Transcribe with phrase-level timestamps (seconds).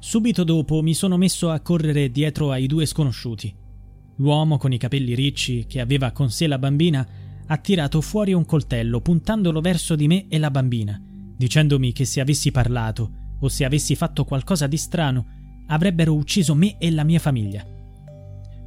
[0.00, 3.52] Subito dopo mi sono messo a correre dietro ai due sconosciuti.
[4.16, 7.06] L'uomo con i capelli ricci, che aveva con sé la bambina,
[7.46, 11.00] ha tirato fuori un coltello puntandolo verso di me e la bambina,
[11.36, 15.26] dicendomi che se avessi parlato o se avessi fatto qualcosa di strano
[15.66, 17.66] avrebbero ucciso me e la mia famiglia.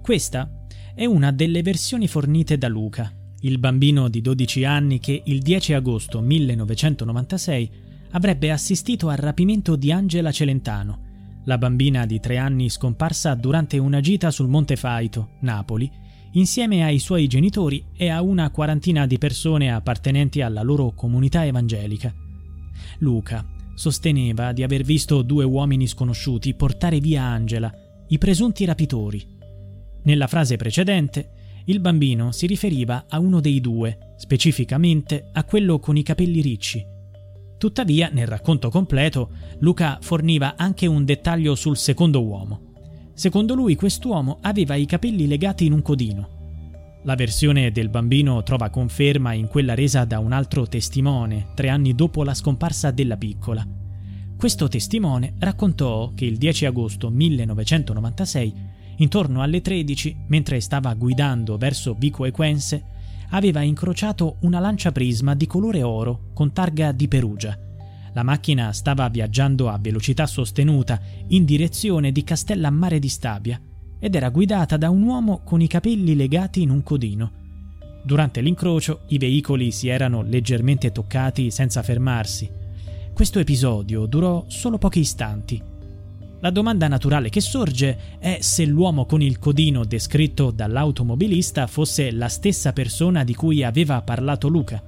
[0.01, 3.11] Questa è una delle versioni fornite da Luca,
[3.41, 7.71] il bambino di 12 anni che il 10 agosto 1996
[8.11, 11.09] avrebbe assistito al rapimento di Angela Celentano,
[11.45, 15.89] la bambina di tre anni scomparsa durante una gita sul Monte Faito, Napoli,
[16.33, 22.13] insieme ai suoi genitori e a una quarantina di persone appartenenti alla loro comunità evangelica.
[22.99, 27.71] Luca sosteneva di aver visto due uomini sconosciuti portare via Angela,
[28.09, 29.25] i presunti rapitori.
[30.03, 31.31] Nella frase precedente,
[31.65, 36.85] il bambino si riferiva a uno dei due, specificamente a quello con i capelli ricci,
[37.61, 42.71] Tuttavia, nel racconto completo, Luca forniva anche un dettaglio sul secondo uomo.
[43.13, 47.01] Secondo lui quest'uomo aveva i capelli legati in un codino.
[47.03, 51.93] La versione del bambino trova conferma in quella resa da un altro testimone, tre anni
[51.93, 53.63] dopo la scomparsa della piccola.
[54.35, 58.53] Questo testimone raccontò che il 10 agosto 1996,
[58.97, 63.00] intorno alle 13, mentre stava guidando verso Vico Equense,
[63.31, 67.57] aveva incrociato una lancia prisma di colore oro con targa di Perugia.
[68.13, 73.59] La macchina stava viaggiando a velocità sostenuta in direzione di Castellammare di Stabia
[73.99, 77.31] ed era guidata da un uomo con i capelli legati in un codino.
[78.03, 82.49] Durante l'incrocio i veicoli si erano leggermente toccati senza fermarsi.
[83.13, 85.69] Questo episodio durò solo pochi istanti
[86.41, 92.29] la domanda naturale che sorge è se l'uomo con il codino descritto dall'automobilista fosse la
[92.29, 94.81] stessa persona di cui aveva parlato Luca.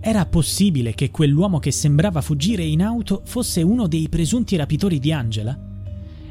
[0.00, 5.12] Era possibile che quell'uomo che sembrava fuggire in auto fosse uno dei presunti rapitori di
[5.12, 5.58] Angela?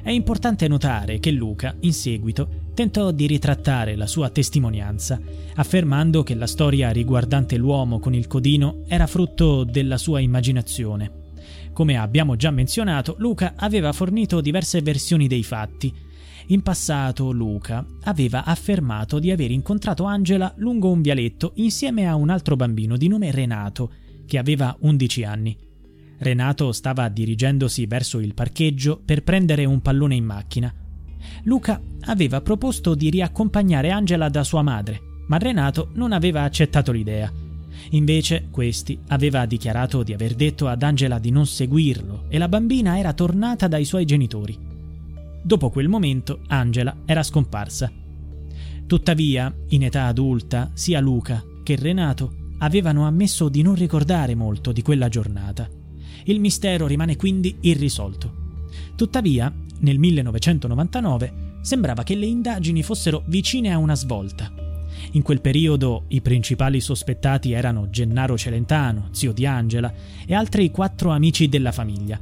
[0.02, 5.20] È importante notare che Luca, in seguito, tentò di ritrattare la sua testimonianza,
[5.56, 11.23] affermando che la storia riguardante l'uomo con il codino era frutto della sua immaginazione.
[11.74, 15.92] Come abbiamo già menzionato, Luca aveva fornito diverse versioni dei fatti.
[16.48, 22.30] In passato Luca aveva affermato di aver incontrato Angela lungo un vialetto insieme a un
[22.30, 23.92] altro bambino di nome Renato,
[24.28, 25.58] che aveva 11 anni.
[26.20, 30.72] Renato stava dirigendosi verso il parcheggio per prendere un pallone in macchina.
[31.46, 37.43] Luca aveva proposto di riaccompagnare Angela da sua madre, ma Renato non aveva accettato l'idea.
[37.92, 42.98] Invece questi aveva dichiarato di aver detto ad Angela di non seguirlo e la bambina
[42.98, 44.58] era tornata dai suoi genitori.
[45.42, 47.92] Dopo quel momento Angela era scomparsa.
[48.86, 54.82] Tuttavia, in età adulta, sia Luca che Renato avevano ammesso di non ricordare molto di
[54.82, 55.70] quella giornata.
[56.26, 58.42] Il mistero rimane quindi irrisolto.
[58.96, 64.63] Tuttavia, nel 1999 sembrava che le indagini fossero vicine a una svolta
[65.16, 69.94] in quel periodo i principali sospettati erano Gennaro Celentano, zio di Angela,
[70.26, 72.20] e altri quattro amici della famiglia.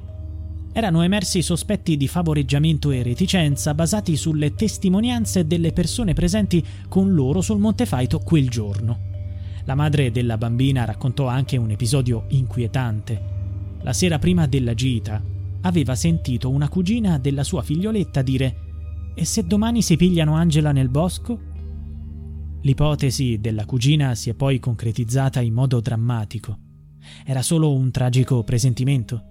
[0.74, 7.42] Erano emersi sospetti di favoreggiamento e reticenza basati sulle testimonianze delle persone presenti con loro
[7.42, 9.10] sul Monte Faito quel giorno.
[9.66, 13.22] La madre della bambina raccontò anche un episodio inquietante.
[13.84, 15.22] La sera prima della gita
[15.62, 18.56] aveva sentito una cugina della sua figlioletta dire
[19.14, 21.51] E se domani si pigliano Angela nel bosco?
[22.64, 26.58] L'ipotesi della cugina si è poi concretizzata in modo drammatico.
[27.26, 29.24] Era solo un tragico presentimento.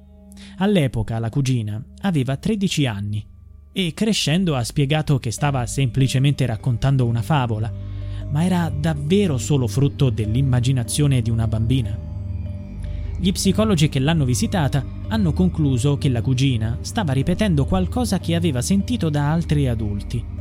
[0.57, 3.25] All'epoca la cugina aveva 13 anni
[3.73, 7.73] e crescendo ha spiegato che stava semplicemente raccontando una favola,
[8.31, 11.97] ma era davvero solo frutto dell'immaginazione di una bambina.
[13.17, 18.61] Gli psicologi che l'hanno visitata hanno concluso che la cugina stava ripetendo qualcosa che aveva
[18.61, 20.39] sentito da altri adulti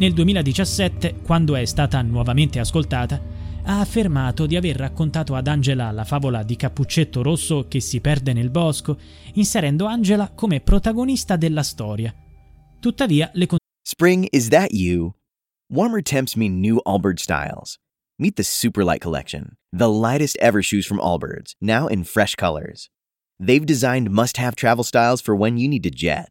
[0.00, 3.20] nel 2017, quando è stata nuovamente ascoltata,
[3.64, 8.32] ha affermato di aver raccontato ad Angela la favola di Cappuccetto Rosso che si perde
[8.32, 8.98] nel bosco,
[9.34, 12.14] inserendo Angela come protagonista della storia.
[12.80, 15.12] Tuttavia, le con- Spring, is that you?
[15.70, 17.76] Warmer temps mean new Allbirds styles.
[18.18, 22.88] Meet the Superlight Collection, the lightest ever shoes from Allbirds, now in fresh colors.
[23.38, 26.30] They've designed must have travel styles for when you need to jet.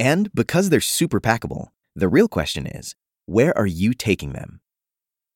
[0.00, 2.94] And because they're super packable, the real question is
[3.26, 4.60] where are you taking them?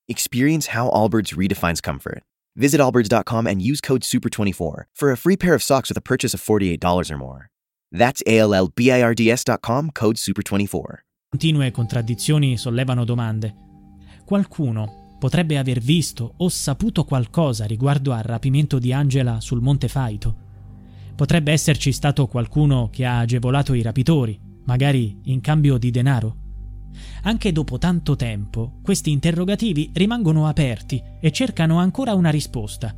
[0.09, 2.23] Experience how Allbirds redefines comfort.
[2.57, 6.33] Visit allbirds.com and use code SUPER24 for a free pair of socks with a purchase
[6.33, 7.51] of $48 or more.
[7.93, 10.85] That's allbirds.com code SUPER24.
[11.29, 13.55] Continue contraddizioni sollevano domande.
[14.25, 20.37] Qualcuno potrebbe aver visto o saputo qualcosa riguardo al rapimento di Angela sul Monte Faito.
[21.15, 26.37] Potrebbe esserci stato qualcuno che ha agevolato i rapitori, magari in cambio di denaro.
[27.23, 32.95] Anche dopo tanto tempo, questi interrogativi rimangono aperti e cercano ancora una risposta.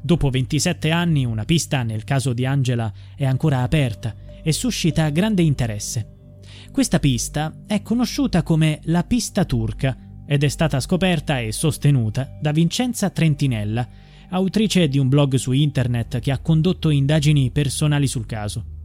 [0.00, 5.42] Dopo 27 anni una pista nel caso di Angela è ancora aperta e suscita grande
[5.42, 6.38] interesse.
[6.72, 9.96] Questa pista è conosciuta come la pista turca
[10.26, 13.86] ed è stata scoperta e sostenuta da Vincenza Trentinella,
[14.30, 18.81] autrice di un blog su internet che ha condotto indagini personali sul caso.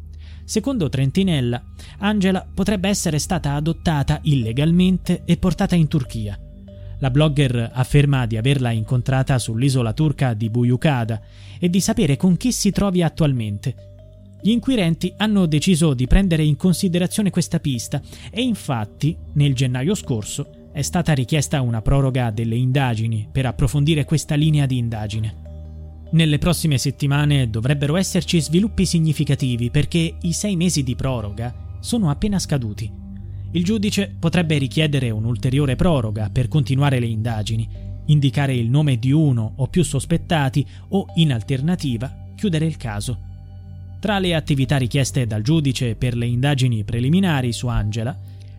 [0.48, 1.62] Secondo Trentinella,
[1.98, 6.40] Angela potrebbe essere stata adottata illegalmente e portata in Turchia.
[7.00, 11.20] La blogger afferma di averla incontrata sull'isola turca di Buyukada
[11.60, 13.76] e di sapere con chi si trovi attualmente.
[14.42, 18.02] Gli inquirenti hanno deciso di prendere in considerazione questa pista
[18.32, 24.36] e infatti, nel gennaio scorso, è stata richiesta una proroga delle indagini per approfondire questa
[24.36, 25.47] linea di indagine.
[26.10, 32.40] Nelle prossime settimane dovrebbero esserci sviluppi significativi perché i sei mesi di proroga sono appena
[32.40, 32.90] scaduti.
[33.52, 37.68] Il giudice potrebbe richiedere un'ulteriore proroga per continuare le indagini,
[38.06, 43.26] indicare il nome di uno o più sospettati o, in alternativa, chiudere il caso.
[44.00, 48.18] Tra le attività richieste dal giudice per le indagini preliminari su Angela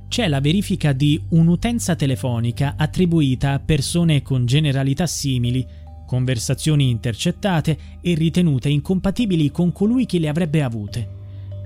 [0.08, 5.66] c'è la verifica di un'utenza telefonica attribuita a persone con generalità simili
[6.08, 11.16] conversazioni intercettate e ritenute incompatibili con colui che le avrebbe avute.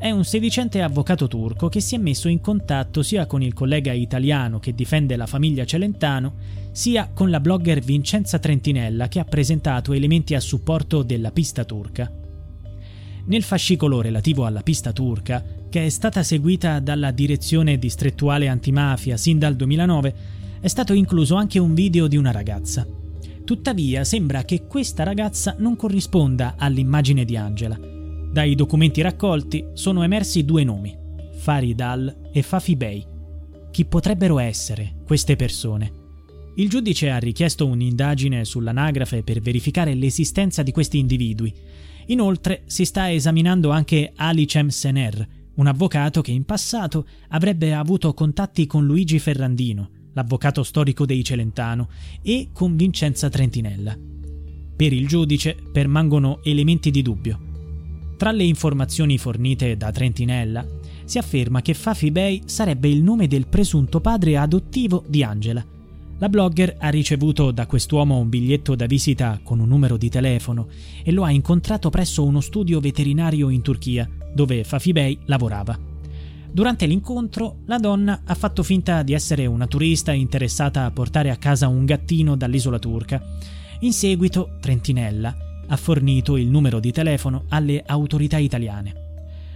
[0.01, 3.93] È un sedicente avvocato turco che si è messo in contatto sia con il collega
[3.93, 6.35] italiano che difende la famiglia Celentano,
[6.73, 12.11] sia con la blogger Vincenza Trentinella che ha presentato elementi a supporto della pista turca.
[13.27, 19.39] Nel fascicolo relativo alla pista turca, che è stata seguita dalla Direzione Distrettuale Antimafia sin
[19.39, 20.15] dal 2009,
[20.61, 23.02] è stato incluso anche un video di una ragazza.
[23.45, 27.79] Tuttavia sembra che questa ragazza non corrisponda all'immagine di Angela.
[27.79, 30.97] Dai documenti raccolti sono emersi due nomi,
[31.35, 33.05] Faridal e Fafi Bey.
[33.71, 36.01] Chi potrebbero essere queste persone?
[36.57, 41.53] Il giudice ha richiesto un'indagine sull'anagrafe per verificare l'esistenza di questi individui.
[42.07, 48.67] Inoltre si sta esaminando anche Alicem Sener, un avvocato che in passato avrebbe avuto contatti
[48.67, 51.89] con Luigi Ferrandino, l'avvocato storico dei Celentano,
[52.23, 53.97] e con Vincenza Trentinella.
[54.75, 57.51] Per il giudice permangono elementi di dubbio.
[58.17, 60.67] Tra le informazioni fornite da Trentinella
[61.05, 65.65] si afferma che Fafi Bey sarebbe il nome del presunto padre adottivo di Angela.
[66.19, 70.69] La blogger ha ricevuto da quest'uomo un biglietto da visita con un numero di telefono
[71.03, 75.92] e lo ha incontrato presso uno studio veterinario in Turchia, dove Fafi Bey lavorava.
[76.53, 81.37] Durante l'incontro, la donna ha fatto finta di essere una turista interessata a portare a
[81.37, 83.23] casa un gattino dall'isola turca.
[83.81, 85.35] In seguito, Trentinella
[85.67, 89.01] ha fornito il numero di telefono alle autorità italiane.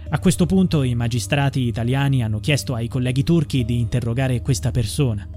[0.09, 5.27] A questo punto i magistrati italiani hanno chiesto ai colleghi turchi di interrogare questa persona.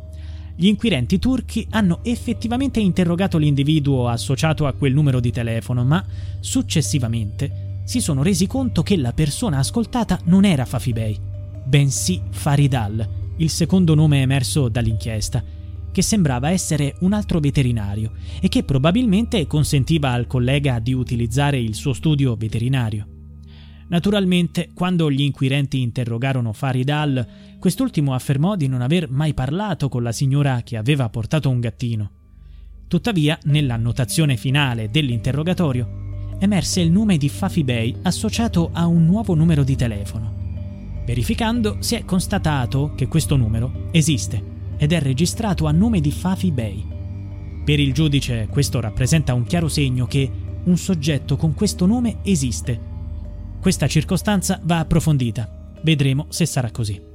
[0.56, 6.02] Gli inquirenti turchi hanno effettivamente interrogato l'individuo associato a quel numero di telefono, ma
[6.40, 11.18] successivamente si sono resi conto che la persona ascoltata non era Fafi Bey,
[11.64, 15.42] bensì Faridal, il secondo nome emerso dall'inchiesta,
[15.92, 21.74] che sembrava essere un altro veterinario e che probabilmente consentiva al collega di utilizzare il
[21.74, 23.06] suo studio veterinario.
[23.88, 27.26] Naturalmente, quando gli inquirenti interrogarono Faridal,
[27.58, 32.10] quest'ultimo affermò di non aver mai parlato con la signora che aveva portato un gattino.
[32.86, 39.64] Tuttavia, nell'annotazione finale dell'interrogatorio, emerse il nome di Fafi Bey associato a un nuovo numero
[39.64, 40.39] di telefono.
[41.10, 44.40] Verificando si è constatato che questo numero esiste
[44.76, 46.86] ed è registrato a nome di Fafi Bey.
[47.64, 50.30] Per il giudice questo rappresenta un chiaro segno che
[50.62, 52.80] un soggetto con questo nome esiste
[53.60, 55.72] Questa circostanza va approfondita.
[55.82, 57.09] Vedremo se sarà così.